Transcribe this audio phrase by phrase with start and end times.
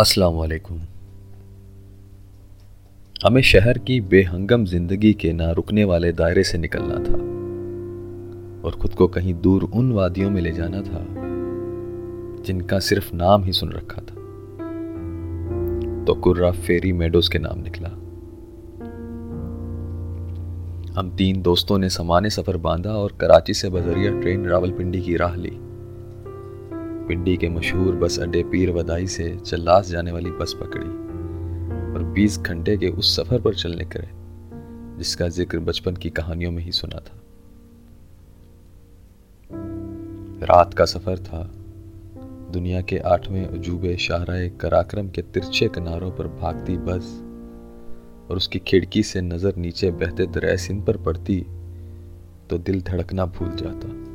[0.00, 0.78] अस्सलाम वालेकुम
[3.24, 7.18] हमें शहर की बेहंगम ज़िंदगी के ना रुकने वाले दायरे से निकलना था
[8.64, 11.04] और खुद को कहीं दूर उन वादियों में ले जाना था
[12.44, 14.14] जिनका सिर्फ़ नाम ही सुन रखा था।
[16.04, 17.88] तो कुर्रा फेरी मेडोज के नाम निकला।
[21.00, 25.36] हम तीन दोस्तों ने समाने सफ़र बांधा और कराची से बजरिया ट्रेन रावलपिंडी की राह
[25.36, 25.58] ली।
[27.10, 30.88] पिंडी के मशहूर बस अड्डे पीर वदाई से चल्लास जाने वाली बस पकड़ी
[31.94, 34.08] और 20 घंटे के उस सफ़र पर चलने करे,
[34.98, 37.18] जिसका ज़िक्र बचपन की कहानियों में ही सुना था।
[40.46, 41.42] रात का सफ़र था।
[42.52, 47.10] दुनिया के आठवें अजूबे शाहराए कराक्रम के तिरछे किनारों पर भागती बस
[48.30, 51.40] और उसकी खिड़की से नज़र नीचे बहते दरिया सिंध पर पड़ती
[52.50, 54.09] तो दिल धड़कना भूल जाता।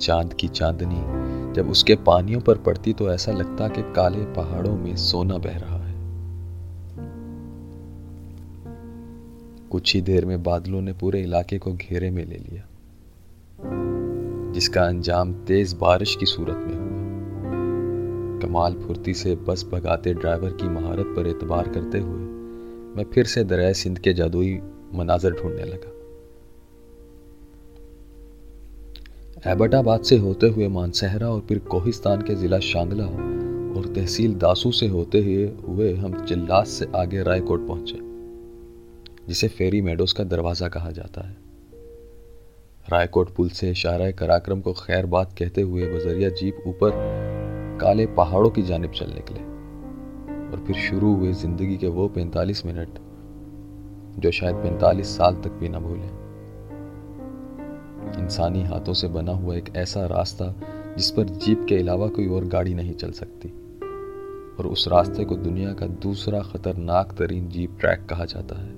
[0.00, 4.96] चाँद की चांदनी। जब उसके पानियों पर पड़ती तो ऐसा लगता कि काले पहाड़ों में
[4.96, 5.98] सोना बह रहा है।
[9.70, 12.62] कुछ ही देर में बादलों ने पूरे इलाके को घेरे में ले लिया,
[14.54, 16.88] जिसका अंजाम तेज बारिश की सूरत में हुआ।
[18.40, 22.28] कमाल फुर्ती से बस भगाते ड्राइवर की महारत पर एतबार करते हुए
[22.96, 24.60] मैं फिर से दरिया सिंध के जादुई
[24.94, 25.92] मनाजर ढूँढने लगा।
[29.42, 34.86] एबटाबाद से होते हुए मानसहरा और फिर कोहिस्तान के ज़िला शांगला और तहसील दासू से
[34.86, 37.98] होते हुए हुए हम चिल्लास से आगे रायकोट पहुँचे,
[39.28, 41.36] जिसे फेरी मेडोज का दरवाज़ा कहा जाता है।
[42.86, 46.90] रायकोट पुल से इशारा कराक्रम को खैर बात कहते हुए बजरिया जीप ऊपर
[47.80, 49.40] काले पहाड़ों की जानब चल निकले
[50.50, 52.98] और फिर शुरू हुए ज़िंदगी के वो पैंतालीस मिनट
[54.18, 56.29] जो शायद पैंतालीस साल तक भी ना भूलें।
[58.30, 60.54] इंसानी हाथों से बना हुआ एक ऐसा रास्ता
[60.96, 63.48] जिस पर जीप के अलावा कोई और गाड़ी नहीं चल सकती।
[64.58, 68.70] और उस रास्ते को दुनिया का दूसरा खतरनाक तरीन जीप ट्रैक कहा जाता है।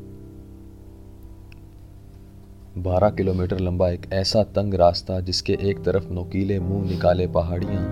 [2.78, 7.84] बारह किलोमीटर लंबा एक ऐसा तंग रास्ता जिसके एक तरफ़ नोकीले मुँह निकाले पहाड़ियाँ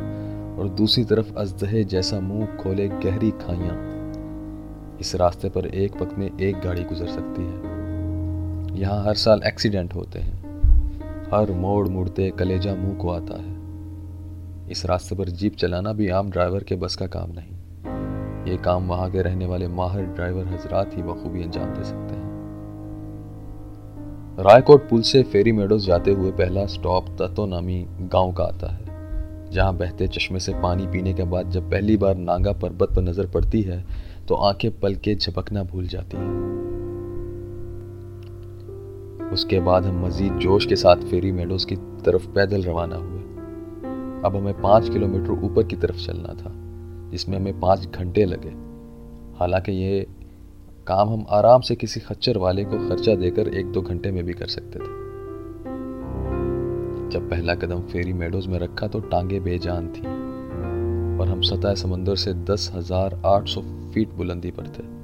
[0.59, 3.79] और दूसरी तरफ़ अजदहे जैसा मुँह खोले गहरी खाइयाँ।
[5.01, 9.95] इस रास्ते पर एक वक्त में एक गाड़ी गुजर सकती है। यहाँ हर साल एक्सीडेंट
[9.95, 10.40] होते हैं।
[11.33, 16.31] हर मोड़ मुड़ते कलेजा मुँह को आता है। इस रास्ते पर जीप चलाना भी आम
[16.31, 20.97] ड्राइवर के बस का काम नहीं। ये काम वहाँ के रहने वाले माहिर ड्राइवर हजरात
[20.97, 22.29] ही बखूबी अंजाम दे सकते हैं।
[24.45, 29.51] रायकोट पुल से फेरी मेडोज जाते हुए पहला स्टॉप ततो नामी गाँव का आता है,
[29.51, 33.27] जहाँ बहते चश्मे से पानी पीने के बाद जब पहली बार नांगा पर्वत पर नज़र
[33.31, 33.85] पड़ती है
[34.29, 36.50] तो आँखें पल के झपकना भूल जाती हैं।
[39.33, 43.19] उसके बाद हम मजीद जोश के साथ फेरी मेडोज की तरफ़ पैदल रवाना हुए।
[44.25, 46.53] अब हमें पाँच किलोमीटर ऊपर की तरफ़ चलना था,
[47.11, 48.51] जिसमें हमें पाँच घंटे लगे।
[49.39, 50.07] हालाँकि ये
[50.87, 54.33] काम हम आराम से किसी खच्चर वाले को खर्चा देकर एक दो घंटे में भी
[54.33, 54.99] कर सकते थे।
[57.11, 60.03] जब पहला कदम फेरी मेडोज में रखा तो टांगे बेजान थी,
[61.21, 63.61] और हम सतह समंदर से दस हज़ार आठ सौ
[63.95, 65.00] फीट बुलंदी पर थे।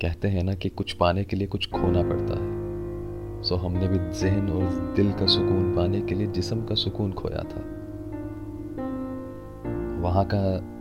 [0.00, 3.98] कहते हैं ना कि कुछ पाने के लिए कुछ खोना पड़ता है। सो हमने भी
[4.20, 7.60] जहन और दिल का सुकून पाने के लिए जिसम का सुकून खोया था।
[10.02, 10.40] वहाँ का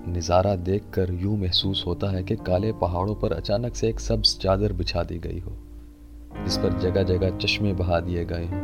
[0.10, 4.74] नज़ारा देखकर यूँ महसूस होता है कि काले पहाड़ों पर अचानक से एक सब्ज चादर
[4.74, 5.52] बिछा दी गई हो,
[6.44, 8.62] जिस पर जगह जगह चश्मे बहा दिए गए हों।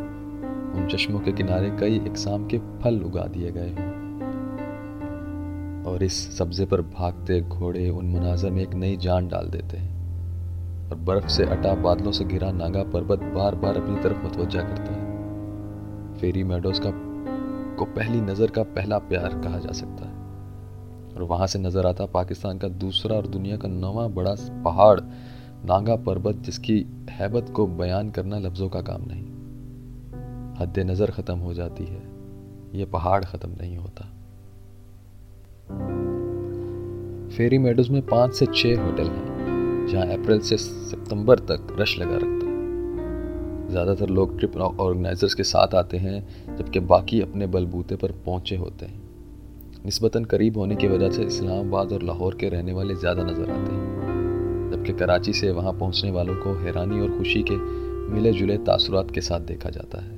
[0.73, 3.93] उन चश्मों के किनारे कई इकसाम के फल उगा दिए गए हों।
[5.83, 9.94] और इस सब्जे पर भागते घोड़े उन मनाजर में एक नई जान डाल देते हैं।
[10.91, 14.91] और बर्फ़ से अटा बादलों से घिरा नागा पर्वत बार बार अपनी तरफ़ मुतवजा करता
[14.93, 16.91] है। फेरी मेडोज का
[17.75, 20.13] को पहली नज़र का पहला प्यार कहा जा सकता है।
[21.15, 24.99] और वहाँ से नज़र आता पाकिस्तान का दूसरा और दुनिया का नवा बड़ा पहाड़,
[25.65, 29.25] नागा पर्वत, जिसकी हैबत को बयान करना लफ्ज़ों का काम नहीं।
[30.59, 32.01] हद नज़र ख़त्म हो जाती है।
[32.73, 34.05] ये पहाड़ ख़त्म नहीं होता।
[37.37, 39.24] फेरी मेडोज में पाँच से छह होटल हैं।
[39.85, 45.75] जहाँ अप्रैल से सितंबर तक रश लगा रखता है। ज़्यादातर लोग ट्रिप ऑर्गेनाइजर्स के साथ
[45.75, 49.03] आते हैं, जबकि बाकी अपने बलबूते पर पहुँचे होते हैं।
[49.85, 53.71] नस्बता करीब होने की वजह से इस्लामाबाद और लाहौर के रहने वाले ज़्यादा नज़र आते
[53.71, 57.57] हैं, जबकि कराची से वहाँ पहुँचने वालों को हैरानी और खुशी के
[58.13, 60.13] मिले जुले तासुरात के साथ देखा जाता है।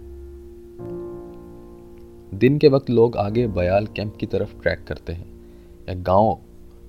[2.34, 5.26] दिन के वक्त लोग आगे बयाल कैंप की तरफ़ ट्रैक करते हैं,
[5.90, 6.38] या गाँव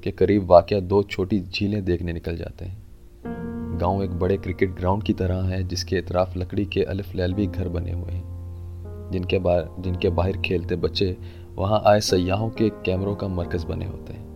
[0.09, 5.03] के करीब वाक़ दो छोटी झीलें देखने निकल जाते हैं। गाँव एक बड़े क्रिकेट ग्राउंड
[5.03, 9.69] की तरह है, जिसके इतराफ लकड़ी के अलिफ लैलवी घर बने हुए हैं। जिनके बाहर
[9.79, 11.17] जिनके बाहर खेलते बच्चे
[11.55, 14.27] वहाँ आए सयाहों के कैमरों का मरकज़ बने होते हैं।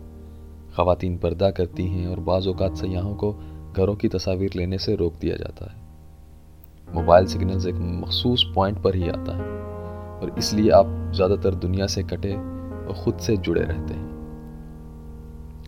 [0.73, 3.31] खातन पर्दा करती हैं और बाज़ अवत सयाहों को
[3.77, 5.81] घरों की तस्वीर लेने से रोक दिया जाता है।
[6.95, 9.49] मोबाइल सिग्नल्स एक मखसूस पॉइंट पर ही आता है,
[10.21, 14.12] और इसलिए आप ज़्यादातर दुनिया से कटे और ख़ुद से जुड़े रहते हैं।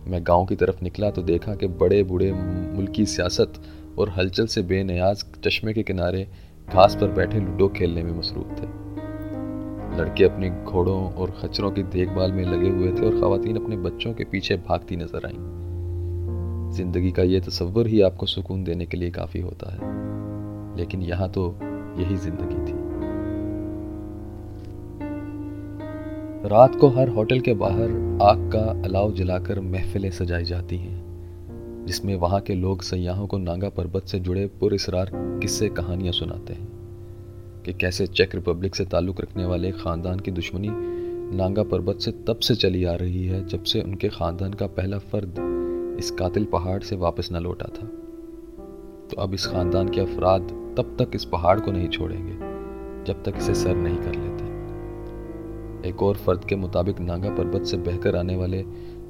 [0.06, 3.52] मैं गाँव की तरफ़ निकला तो देखा कि बड़े बूढ़े मुल्की सियासत
[3.98, 6.26] और हलचल से बेनियाज चश्मे के किनारे
[6.68, 8.66] घास पर बैठे लूडो खेलने में मसरूफ थे।
[9.98, 14.12] लड़के अपने घोड़ों और खच्चरों की देखभाल में लगे हुए थे और खातन अपने बच्चों
[14.14, 19.10] के पीछे भागती नज़र आईं। ज़िंदगी का ये तस्वर ही आपको सुकून देने के लिए
[19.10, 19.78] काफ़ी होता है।
[20.78, 21.58] लेकिन यहाँ तो
[21.98, 22.85] यही ज़िंदगी थी।
[26.46, 27.90] रात को हर होटल के बाहर
[28.22, 33.68] आग का अलाव जलाकर महफिलें सजाई जाती हैं, जिसमें वहाँ के लोग सयाहों को नांगा
[33.68, 36.68] पर्वत से जुड़े पुरस्रार किस्से कहानियाँ सुनाते हैं,
[37.64, 40.70] कि कैसे चेक रिपब्लिक से ताल्लुक़ रखने वाले ख़ानदान की दुश्मनी
[41.36, 44.98] नांगा पर्वत से तब से चली आ रही है, जब से उनके ख़ानदान का पहला
[45.00, 47.86] फ़र्द इस कातिल पहाड़ से वापस न लौटा था।
[49.10, 52.34] तो अब इस ख़ानदान के अफराद तब तक इस पहाड़ को नहीं छोड़ेंगे,
[53.04, 54.54] जब तक इसे सर नहीं कर लेते।
[55.84, 58.62] एक और फर्द के मुताबिक नागा पर्वत से बहकर आने वाले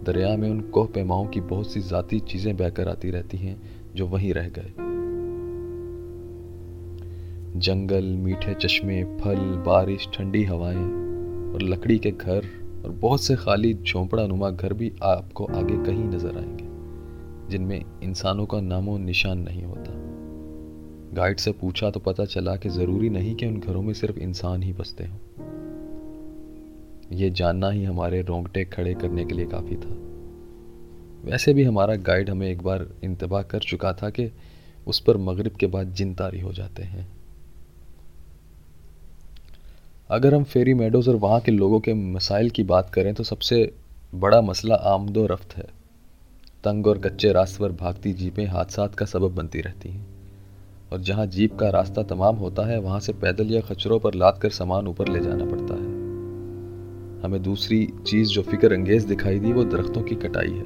[0.05, 3.57] दरिया में उन कोह पैमाओं की बहुत सी ज़ाती चीज़ें बहकर आती रहती हैं,
[3.95, 4.73] जो वहीं रह गए।
[7.61, 10.85] जंगल, मीठे चश्मे, फल, बारिश, ठंडी हवाएँ
[11.53, 12.47] और लकड़ी के घर
[12.85, 16.65] और बहुत से खाली झोंपड़ा नुमा घर भी आपको आगे कहीं नज़र आएँगे,
[17.51, 19.93] जिनमें इंसानों का नामो निशान नहीं होता।
[21.15, 24.63] गाइड से पूछा तो पता चला कि ज़रूरी नहीं कि उन घरों में सिर्फ़ इंसान
[24.63, 25.36] ही बसते हों।
[27.13, 30.07] ये जानना ही हमारे रोंगटे खड़े करने के लिए काफ़ी था।
[31.31, 34.33] वैसे भी हमारा गाइड हमें एक बार इंतबाह कर चुका था कि
[34.87, 37.09] उस पर मगरिब के बाद जिन तारी हो जाते हैं।
[40.11, 43.75] अगर हम फेरी मेडोज़ और वहाँ के लोगों के मसाइल की बात करें तो सबसे
[44.15, 45.65] बड़ा मसला आमदो रफ्त है।
[46.65, 50.07] तंग और कच्चे रास्ते पर भागती जीपें हादसा का सबब बनती रहती हैं।
[50.93, 54.39] और जहाँ जीप का रास्ता तमाम होता है, वहाँ से पैदल या खचरों पर लाद
[54.43, 55.86] कर सामान ऊपर ले जाना पड़ता है।
[57.27, 60.65] हमें दूसरी चीज़ जो फ़िक्र अंगेज़ दिखाई दी वो दरख्तों की कटाई है।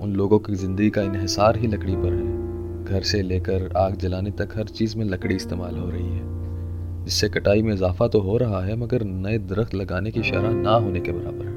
[0.00, 4.30] उन लोगों की ज़िंदगी का इन्हसार ही लकड़ी पर है। घर से लेकर आग जलाने
[4.30, 8.36] तक हर चीज़ में लकड़ी इस्तेमाल हो रही है। जिससे कटाई में इजाफा तो हो
[8.36, 11.54] रहा है, मगर नए दरख्त लगाने की शरह ना होने के बराबर है।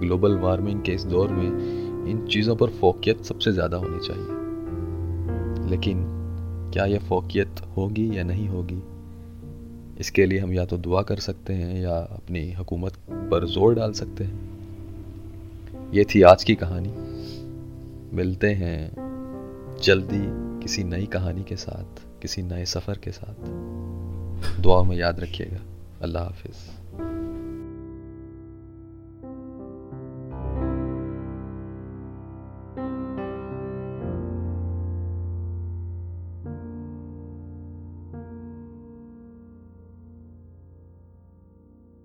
[0.00, 1.46] ग्लोबल वार्मिंग के इस दौर में
[2.08, 6.04] इन चीज़ों पर फोकियत सबसे ज़्यादा होनी चाहिए। लेकिन
[6.74, 8.82] क्या यह फोकियत होगी या नहीं होगी?
[10.00, 13.92] इसके लिए हम या तो दुआ कर सकते हैं या अपनी हुकूमत पर ज़ोर डाल
[13.92, 16.92] सकते हैं। ये थी आज की कहानी।
[18.16, 18.78] मिलते हैं
[19.82, 20.22] जल्दी
[20.62, 23.34] किसी नई कहानी के साथ, किसी नए सफ़र के साथ।
[24.60, 25.60] दुआ में याद रखिएगा।
[26.02, 27.35] अल्लाह हाफिज़।